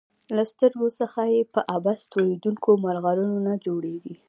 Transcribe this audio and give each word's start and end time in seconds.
له 0.35 0.43
سترګو 0.51 0.87
څخه 0.99 1.21
یې 1.33 1.41
په 1.53 1.59
عبث 1.75 1.99
تویېدونکو 2.11 2.69
مرغلرو 2.83 3.37
نه 3.47 3.53
جوړیږي. 3.65 4.15